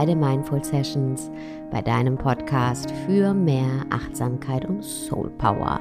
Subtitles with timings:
[0.00, 1.30] bist bei den Mindful Sessions,
[1.70, 5.78] bei deinem Podcast für mehr Achtsamkeit und Soul Power.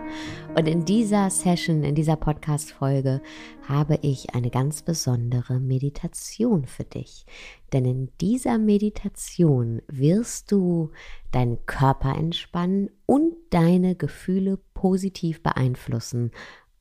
[0.58, 3.22] Und in dieser Session, in dieser Podcast-Folge
[3.68, 7.26] habe ich eine ganz besondere Meditation für dich.
[7.72, 10.92] Denn in dieser Meditation wirst du
[11.32, 16.32] deinen Körper entspannen und deine Gefühle positiv beeinflussen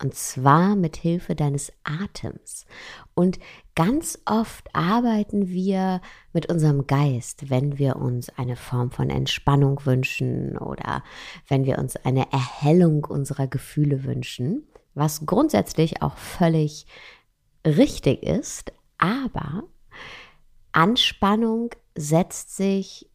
[0.01, 2.66] und zwar mit Hilfe deines Atems.
[3.15, 3.39] Und
[3.75, 6.01] ganz oft arbeiten wir
[6.33, 11.03] mit unserem Geist, wenn wir uns eine Form von Entspannung wünschen oder
[11.48, 16.87] wenn wir uns eine Erhellung unserer Gefühle wünschen, was grundsätzlich auch völlig
[17.67, 19.65] richtig ist, aber
[20.72, 23.11] Anspannung setzt sich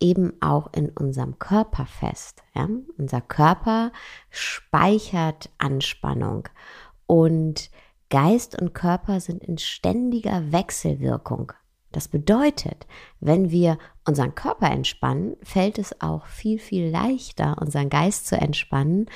[0.00, 2.42] eben auch in unserem Körper fest.
[2.54, 2.68] Ja?
[2.98, 3.92] Unser Körper
[4.30, 6.48] speichert Anspannung
[7.06, 7.70] und
[8.08, 11.52] Geist und Körper sind in ständiger Wechselwirkung.
[11.92, 12.86] Das bedeutet,
[13.20, 19.06] wenn wir unseren Körper entspannen, fällt es auch viel, viel leichter, unseren Geist zu entspannen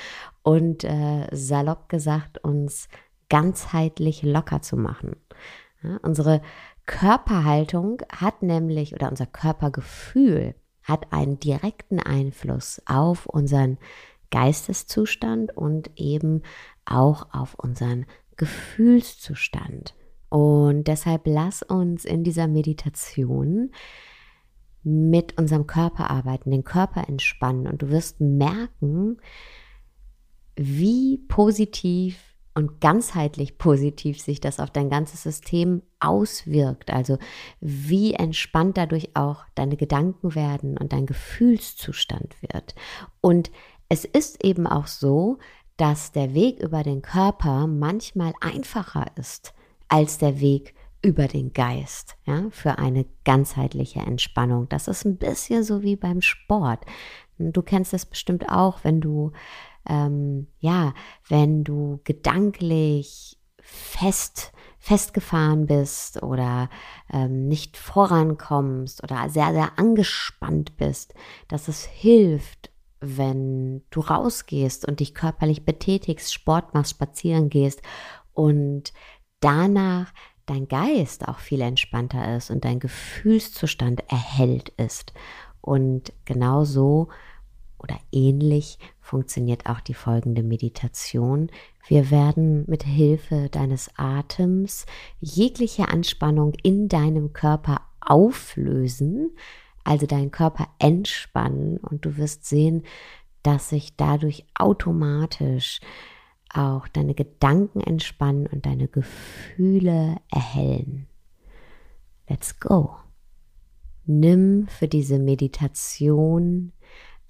[0.42, 2.88] und äh, salopp gesagt, uns
[3.28, 5.16] ganzheitlich locker zu machen.
[5.82, 6.42] Ja, unsere
[6.86, 13.78] Körperhaltung hat nämlich, oder unser Körpergefühl hat einen direkten Einfluss auf unseren
[14.30, 16.42] Geisteszustand und eben
[16.84, 18.06] auch auf unseren
[18.36, 19.94] Gefühlszustand.
[20.28, 23.72] Und deshalb lass uns in dieser Meditation
[24.82, 29.18] mit unserem Körper arbeiten, den Körper entspannen und du wirst merken,
[30.56, 36.90] wie positiv und ganzheitlich positiv sich das auf dein ganzes System auswirkt.
[36.90, 37.18] Also
[37.60, 42.74] wie entspannt dadurch auch deine Gedanken werden und dein Gefühlszustand wird.
[43.20, 43.50] Und
[43.88, 45.38] es ist eben auch so,
[45.76, 49.54] dass der Weg über den Körper manchmal einfacher ist
[49.88, 54.68] als der Weg über den Geist, ja, für eine ganzheitliche Entspannung.
[54.68, 56.84] Das ist ein bisschen so wie beim Sport.
[57.38, 59.32] Du kennst es bestimmt auch, wenn du
[59.88, 60.94] ähm, ja,
[61.28, 64.52] wenn du gedanklich fest
[64.82, 66.70] festgefahren bist oder
[67.12, 71.12] ähm, nicht vorankommst oder sehr, sehr angespannt bist,
[71.48, 77.82] dass es hilft, wenn du rausgehst und dich körperlich betätigst, Sport machst, spazieren gehst
[78.32, 78.94] und
[79.40, 80.12] danach
[80.46, 85.12] dein Geist auch viel entspannter ist und dein Gefühlszustand erhellt ist.
[85.60, 87.08] Und genau so
[87.82, 91.50] oder ähnlich funktioniert auch die folgende Meditation.
[91.86, 94.86] Wir werden mit Hilfe deines Atems
[95.20, 99.30] jegliche Anspannung in deinem Körper auflösen,
[99.84, 102.84] also deinen Körper entspannen und du wirst sehen,
[103.42, 105.80] dass sich dadurch automatisch
[106.52, 111.06] auch deine Gedanken entspannen und deine Gefühle erhellen.
[112.28, 112.96] Let's go.
[114.04, 116.72] Nimm für diese Meditation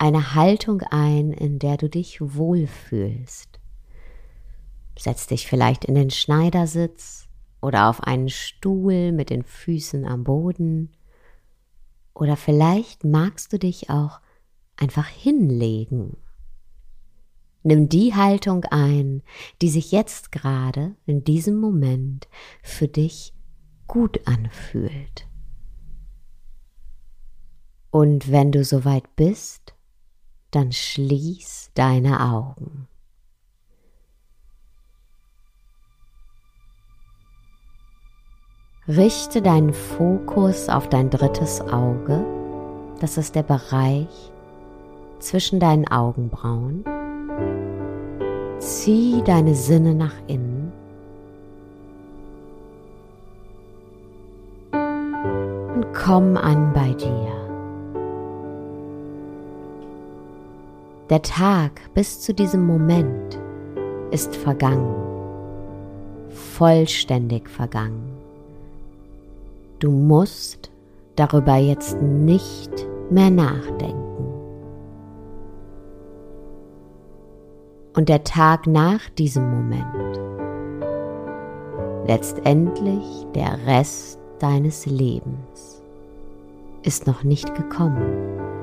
[0.00, 3.60] eine Haltung ein, in der du dich wohlfühlst.
[4.98, 7.28] Setz dich vielleicht in den Schneidersitz
[7.60, 10.90] oder auf einen Stuhl mit den Füßen am Boden.
[12.14, 14.20] Oder vielleicht magst du dich auch
[14.76, 16.16] einfach hinlegen.
[17.62, 19.22] Nimm die Haltung ein,
[19.60, 22.26] die sich jetzt gerade in diesem Moment
[22.62, 23.34] für dich
[23.86, 25.28] gut anfühlt.
[27.90, 29.74] Und wenn du soweit bist,
[30.50, 32.88] dann schließ deine Augen.
[38.88, 42.24] Richte deinen Fokus auf dein drittes Auge.
[42.98, 44.32] Das ist der Bereich
[45.20, 46.84] zwischen deinen Augenbrauen.
[48.58, 50.72] Zieh deine Sinne nach innen.
[54.72, 57.39] Und komm an bei dir.
[61.10, 63.36] Der Tag bis zu diesem Moment
[64.12, 64.94] ist vergangen,
[66.28, 68.12] vollständig vergangen.
[69.80, 70.70] Du musst
[71.16, 72.70] darüber jetzt nicht
[73.10, 74.24] mehr nachdenken.
[77.96, 80.20] Und der Tag nach diesem Moment,
[82.06, 85.82] letztendlich der Rest deines Lebens,
[86.84, 88.59] ist noch nicht gekommen.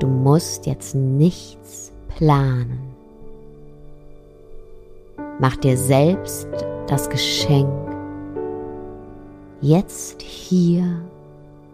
[0.00, 2.80] Du musst jetzt nichts planen.
[5.38, 6.48] Mach dir selbst
[6.86, 7.68] das Geschenk,
[9.60, 11.02] jetzt hier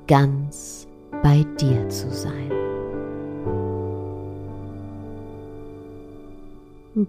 [0.09, 0.89] ganz
[1.23, 2.51] bei dir zu sein.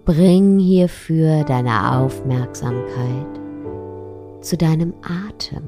[0.04, 3.40] Bring hierfür deine Aufmerksamkeit
[4.40, 5.64] zu deinem Atem.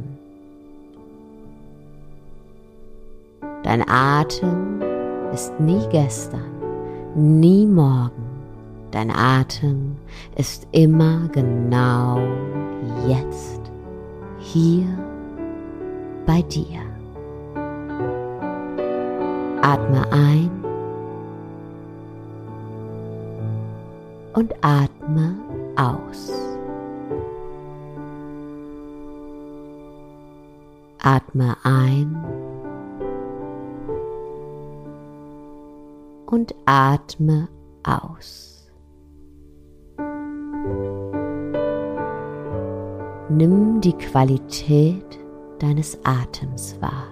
[3.65, 4.90] Dein Atem
[5.33, 6.51] ist nie gestern,
[7.15, 8.31] nie morgen.
[8.91, 9.97] Dein Atem
[10.37, 12.19] ist immer genau
[13.07, 13.61] jetzt,
[14.41, 14.87] hier
[16.27, 16.81] bei dir.
[19.63, 20.51] Atme ein
[24.35, 25.35] und atme
[25.77, 26.33] aus.
[31.03, 32.40] Atme ein
[36.31, 37.49] und atme
[37.83, 38.71] aus.
[43.29, 45.19] Nimm die Qualität
[45.59, 47.09] deines Atems wahr.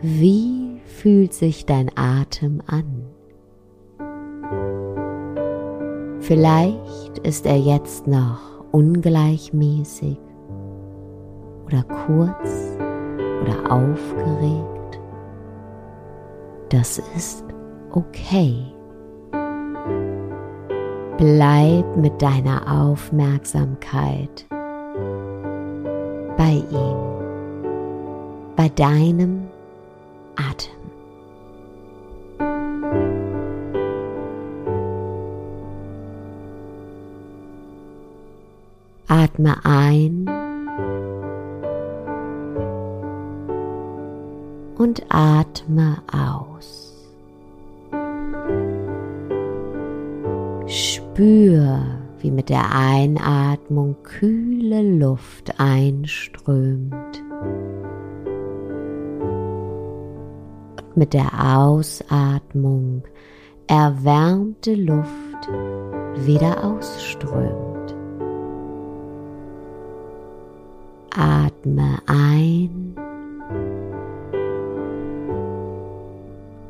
[0.00, 3.06] Wie fühlt sich dein Atem an?
[6.20, 10.18] Vielleicht ist er jetzt noch ungleichmäßig
[11.66, 12.65] oder kurz
[13.46, 15.00] oder aufgeregt.
[16.68, 17.44] Das ist
[17.90, 18.72] okay.
[21.16, 24.46] Bleib mit deiner Aufmerksamkeit
[26.36, 26.96] bei ihm,
[28.54, 29.46] bei deinem
[30.36, 30.72] Atem.
[39.08, 40.28] Atme ein
[44.78, 46.94] und atme aus.
[50.66, 51.80] Spür,
[52.20, 57.22] wie mit der Einatmung kühle Luft einströmt
[60.76, 63.02] und mit der Ausatmung
[63.66, 65.48] erwärmte Luft
[66.26, 67.94] wieder ausströmt.
[71.10, 73.05] Atme ein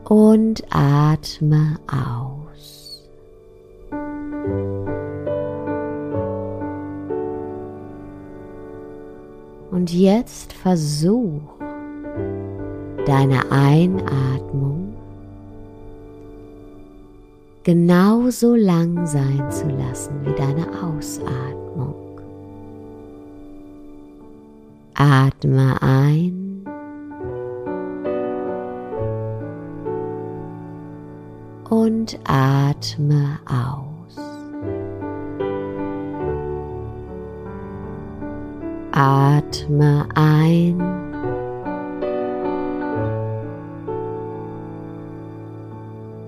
[0.09, 3.03] und atme aus.
[9.71, 11.43] Und jetzt versuch
[13.05, 14.95] deine Einatmung
[17.65, 22.21] genauso lang sein zu lassen wie deine Ausatmung.
[24.95, 26.46] Atme ein
[32.07, 34.17] und atme aus.
[38.93, 40.81] Atme ein.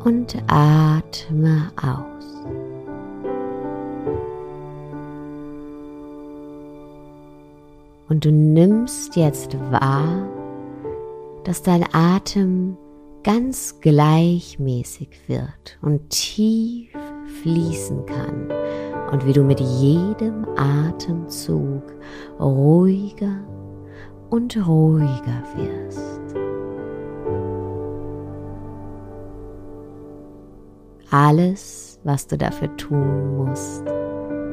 [0.04, 2.08] Und atme aus.
[8.08, 10.26] Und du nimmst jetzt wahr,
[11.44, 12.76] dass dein Atem
[13.28, 16.88] ganz gleichmäßig wird und tief
[17.42, 18.50] fließen kann
[19.12, 21.82] und wie du mit jedem Atemzug
[22.40, 23.44] ruhiger
[24.30, 26.00] und ruhiger wirst.
[31.10, 33.84] Alles, was du dafür tun musst,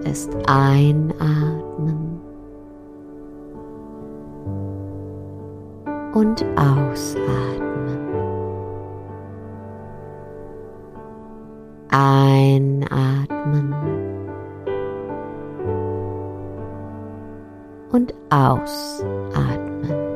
[0.03, 2.20] ist einatmen
[6.13, 7.64] und ausatmen.
[11.98, 13.74] Einatmen
[17.90, 20.14] und ausatmen.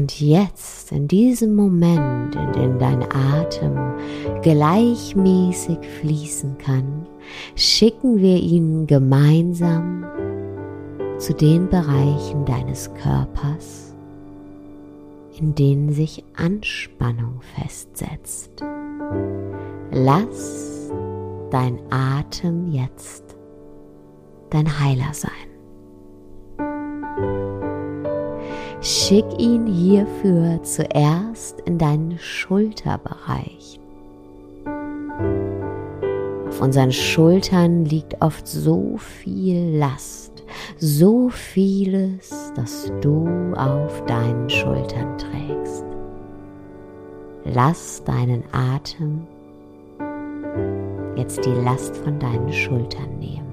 [0.00, 3.76] Und jetzt, in diesem Moment, in dem dein Atem
[4.40, 7.06] gleichmäßig fließen kann,
[7.54, 10.06] schicken wir ihn gemeinsam
[11.18, 13.94] zu den Bereichen deines Körpers,
[15.38, 18.52] in denen sich Anspannung festsetzt.
[19.92, 20.90] Lass
[21.50, 23.36] dein Atem jetzt
[24.48, 25.49] dein Heiler sein.
[28.82, 33.78] Schick ihn hierfür zuerst in deinen Schulterbereich.
[36.48, 40.32] Auf unseren Schultern liegt oft so viel Last,
[40.78, 45.84] so vieles, das du auf deinen Schultern trägst.
[47.44, 49.26] Lass deinen Atem
[51.16, 53.49] jetzt die Last von deinen Schultern nehmen.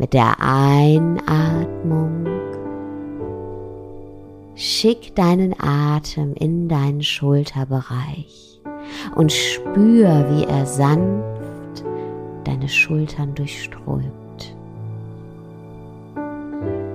[0.00, 2.24] Mit der Einatmung
[4.54, 8.62] schick deinen Atem in deinen Schulterbereich
[9.14, 11.84] und spür, wie er sanft
[12.44, 14.56] deine Schultern durchströmt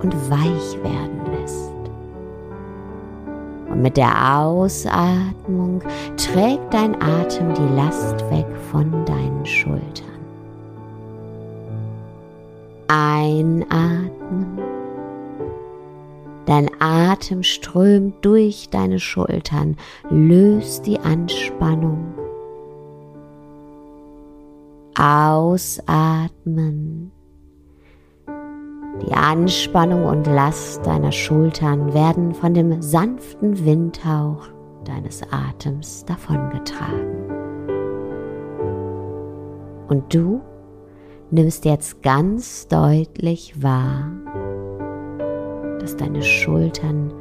[0.02, 1.72] und weich werden lässt.
[3.70, 5.80] Und mit der Ausatmung
[6.16, 10.05] trägt dein Atem die Last weg von deinen Schultern.
[12.98, 14.58] Einatmen.
[16.46, 19.76] Dein Atem strömt durch deine Schultern,
[20.08, 22.14] löst die Anspannung.
[24.98, 25.92] Ausatmen.
[29.06, 34.48] Die Anspannung und Last deiner Schultern werden von dem sanften Windhauch
[34.86, 37.26] deines Atems davongetragen.
[39.88, 40.40] Und du
[41.30, 44.10] nimmst jetzt ganz deutlich wahr,
[45.80, 47.12] dass deine Schultern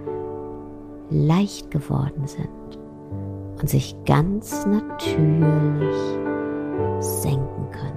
[1.09, 2.49] leicht geworden sind
[3.59, 5.95] und sich ganz natürlich
[6.99, 7.95] senken können.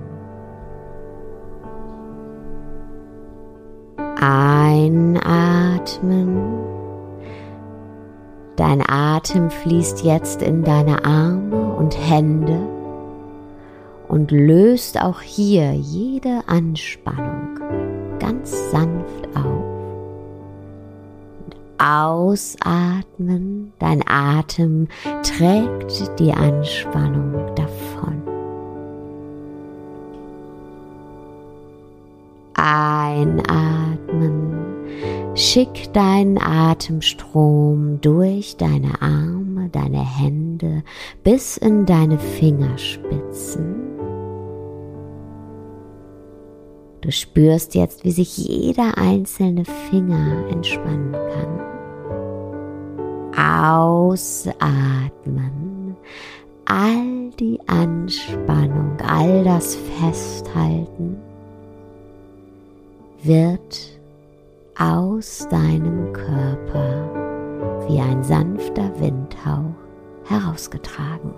[4.20, 5.28] Einatmen.
[8.56, 12.77] Dein Atem fließt jetzt in deine Arme und Hände
[14.08, 17.58] und löst auch hier jede Anspannung
[18.18, 19.64] ganz sanft auf.
[21.44, 24.88] Und ausatmen, dein Atem
[25.22, 28.22] trägt die Anspannung davon.
[32.54, 34.56] Einatmen,
[35.36, 40.82] schick deinen Atemstrom durch deine Arme, deine Hände
[41.22, 43.87] bis in deine Fingerspitzen
[47.00, 51.60] Du spürst jetzt, wie sich jeder einzelne Finger entspannen kann.
[54.10, 55.96] Ausatmen.
[56.64, 61.16] All die Anspannung, all das Festhalten
[63.22, 63.98] wird
[64.78, 69.74] aus deinem Körper wie ein sanfter Windhauch
[70.24, 71.32] herausgetragen.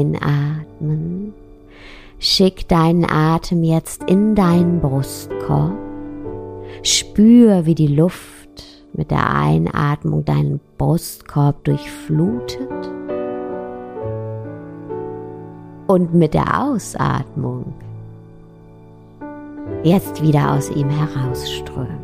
[0.00, 1.34] Einatmen.
[2.18, 5.72] Schick deinen Atem jetzt in deinen Brustkorb.
[6.82, 12.70] Spür, wie die Luft mit der Einatmung deinen Brustkorb durchflutet.
[15.86, 17.74] Und mit der Ausatmung
[19.82, 22.03] jetzt wieder aus ihm herausströmt.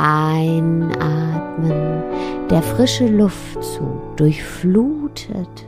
[0.00, 2.04] Einatmen,
[2.48, 5.66] der frische Luftzug durchflutet.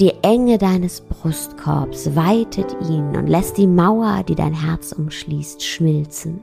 [0.00, 6.40] Die Enge deines Brustkorbs, weitet ihn und lässt die Mauer, die dein Herz umschließt, schmilzen.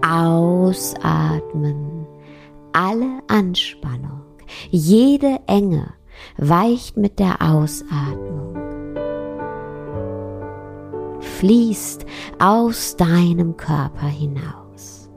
[0.00, 2.06] Ausatmen,
[2.72, 4.22] alle Anspannung,
[4.70, 5.92] jede Enge
[6.38, 8.47] weicht mit der Ausatmung
[11.38, 12.04] fließt
[12.40, 15.08] aus deinem Körper hinaus.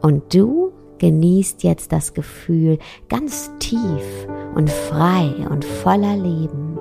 [0.00, 2.78] Und du genießt jetzt das Gefühl,
[3.08, 6.78] ganz tief und frei und voller Leben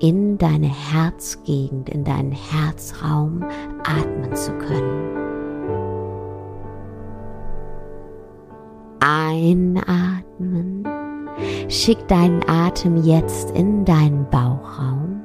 [0.00, 3.44] in deine Herzgegend, in deinen Herzraum
[3.84, 5.24] atmen zu können.
[8.98, 10.84] Einatmen
[11.68, 15.20] Schick deinen Atem jetzt in deinen Bauchraum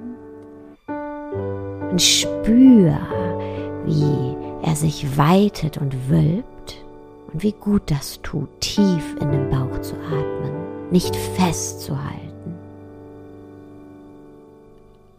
[1.92, 2.98] und spür,
[3.86, 6.84] wie er sich weitet und wölbt
[7.32, 12.30] und wie gut das tut, tief in den Bauch zu atmen, nicht festzuhalten.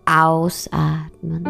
[0.07, 1.45] Ausatmen,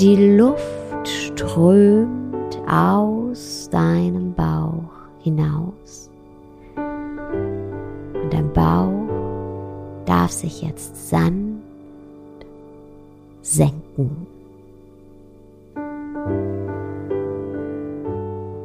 [0.00, 6.05] die Luft strömt aus deinem Bauch hinaus
[8.56, 8.90] Bauch
[10.06, 11.60] darf sich jetzt sanft
[13.42, 14.26] senken.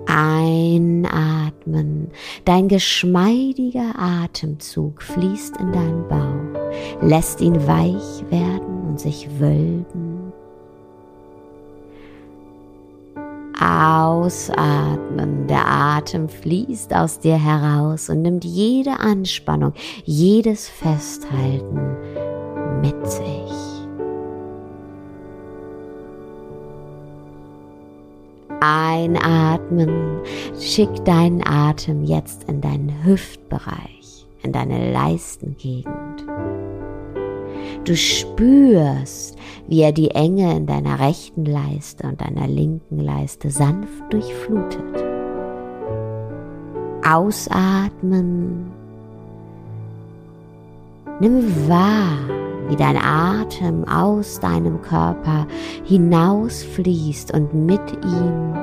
[0.07, 2.07] Einatmen.
[2.45, 6.61] Dein geschmeidiger Atemzug fließt in deinen Bauch,
[7.01, 10.10] lässt ihn weich werden und sich wölben
[13.61, 15.45] Ausatmen.
[15.47, 21.95] Der Atem fließt aus dir heraus und nimmt jede Anspannung, jedes Festhalten
[22.81, 23.21] mit sich.
[28.59, 30.21] Einatmen,
[30.59, 36.10] schick deinen Atem jetzt in deinen Hüftbereich, in deine Leistengegend.
[37.83, 39.35] Du spürst,
[39.67, 45.03] wie er die Enge in deiner rechten Leiste und deiner linken Leiste sanft durchflutet.
[47.03, 48.71] Ausatmen.
[51.19, 52.17] Nimm wahr,
[52.67, 55.47] wie dein Atem aus deinem Körper
[55.83, 58.53] hinausfließt und mit ihm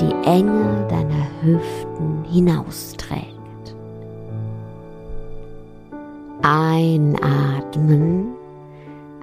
[0.00, 3.36] die Enge deiner Hüften hinausträgt.
[6.42, 8.37] Einatmen.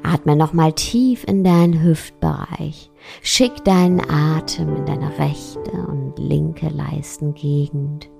[0.05, 2.91] Atme nochmal tief in deinen Hüftbereich.
[3.23, 8.11] Schick deinen Atem in deine rechte und linke Leistengegend.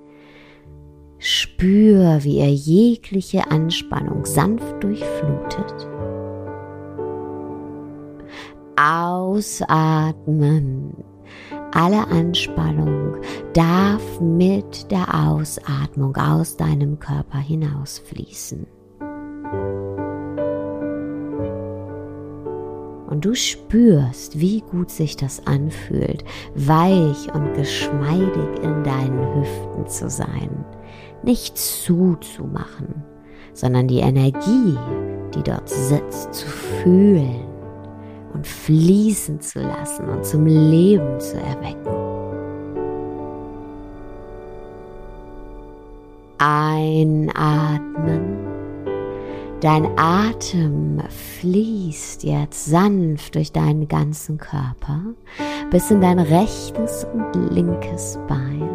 [1.20, 5.88] Spür, wie er jegliche Anspannung sanft durchflutet.
[8.76, 10.24] Ausatmen.
[11.72, 13.18] Alle Anspannung
[13.54, 18.75] darf mit der Ausatmung aus deinem Körper hinausfließen.
[23.26, 30.64] Du spürst, wie gut sich das anfühlt, weich und geschmeidig in deinen Hüften zu sein,
[31.24, 33.04] nicht zuzumachen,
[33.54, 34.78] sondern die Energie,
[35.34, 37.48] die dort sitzt, zu fühlen
[38.34, 41.96] und fließen zu lassen und zum Leben zu erwecken.
[46.38, 47.26] Einatmen.
[49.66, 51.02] Dein Atem
[51.40, 55.02] fließt jetzt sanft durch deinen ganzen Körper
[55.72, 58.70] bis in dein rechtes und linkes Bein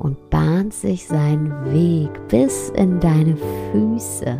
[0.00, 3.36] und bahnt sich seinen Weg bis in deine
[3.70, 4.36] Füße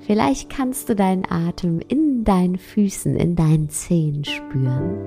[0.00, 4.98] Vielleicht kannst du deinen Atem in deinen Füßen, in deinen Zehen spüren.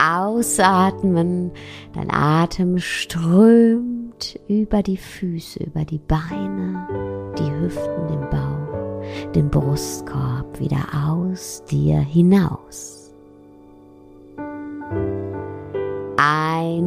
[0.00, 1.52] Ausatmen,
[1.94, 3.93] dein Atem strömt
[4.48, 11.98] über die Füße, über die Beine, die Hüften, den Bauch, den Brustkorb wieder aus dir
[11.98, 13.12] hinaus.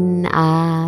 [0.09, 0.87] Einatmen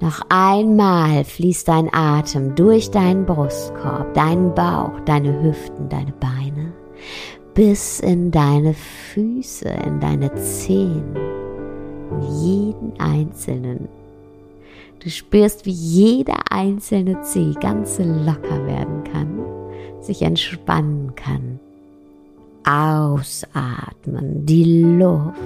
[0.00, 6.72] noch einmal fließt dein Atem durch deinen Brustkorb, deinen Bauch, deine Hüften, deine Beine,
[7.52, 11.14] bis in deine Füße, in deine Zehen,
[12.12, 13.88] in jeden einzelnen.
[15.02, 19.40] Du spürst, wie jeder einzelne Zeh ganz locker werden kann,
[20.02, 21.58] sich entspannen kann.
[22.64, 25.38] Ausatmen, die Luft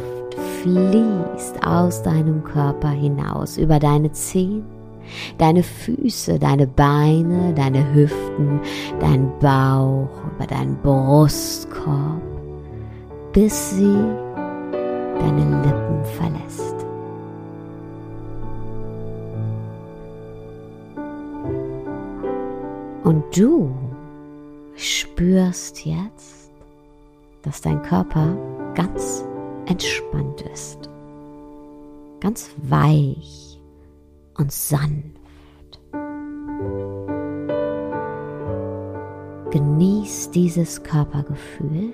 [0.63, 4.65] fließt aus deinem Körper hinaus über deine Zehen,
[5.39, 8.61] deine Füße, deine Beine, deine Hüften,
[8.99, 12.21] dein Bauch, über deinen Brustkorb,
[13.33, 14.05] bis sie
[15.21, 16.84] deine Lippen verlässt.
[23.05, 23.71] Und du
[24.77, 26.51] spürst jetzt,
[27.43, 28.35] dass dein Körper
[28.75, 29.23] ganz
[29.67, 30.89] entspannt ist,
[32.21, 33.61] ganz weich
[34.39, 35.21] und sanft.
[39.51, 41.93] Genieß dieses Körpergefühl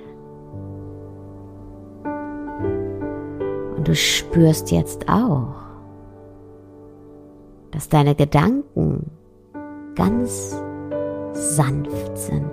[3.76, 5.56] und du spürst jetzt auch,
[7.72, 9.10] dass deine Gedanken
[9.96, 10.56] ganz
[11.32, 12.50] sanft sind.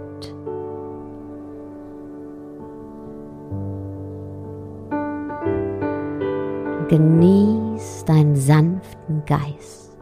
[6.89, 9.97] Genieß deinen sanften Geist.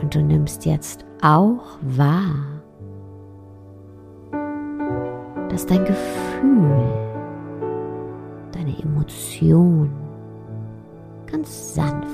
[0.00, 2.60] Und du nimmst jetzt auch wahr,
[5.50, 6.88] dass dein Gefühl,
[8.52, 9.92] deine Emotionen
[11.26, 12.09] ganz sanft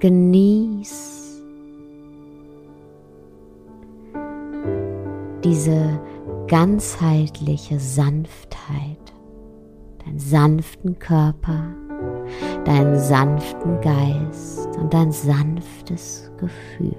[0.00, 1.42] Genieß
[5.42, 6.00] diese
[6.46, 9.12] ganzheitliche Sanftheit,
[10.04, 11.64] deinen sanften Körper,
[12.64, 16.96] deinen sanften Geist und dein sanftes Gefühl.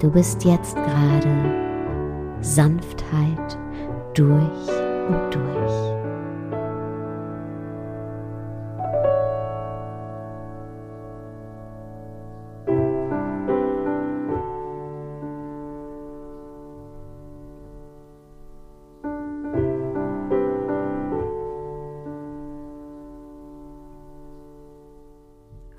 [0.00, 3.58] Du bist jetzt gerade Sanftheit
[4.14, 4.68] durch
[5.08, 5.93] und durch.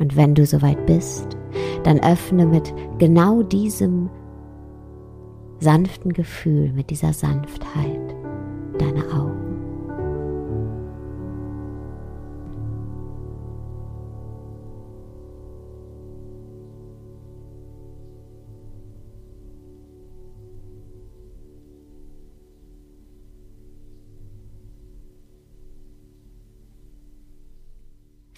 [0.05, 1.35] Und wenn du soweit bist,
[1.83, 4.11] dann öffne mit genau diesem
[5.59, 7.94] sanften Gefühl, mit dieser Sanftheit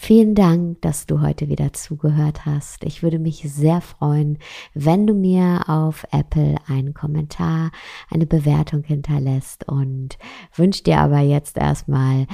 [0.07, 2.85] Vielen Dank, dass du heute wieder zugehört hast.
[2.85, 4.37] Ich würde mich sehr freuen,
[4.73, 7.71] wenn du mir auf Apple einen Kommentar,
[8.09, 10.17] eine Bewertung hinterlässt und
[10.55, 12.25] wünsche dir aber jetzt erstmal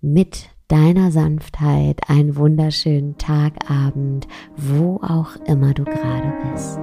[0.00, 6.78] mit deiner Sanftheit einen wunderschönen Tagabend, wo auch immer du gerade bist.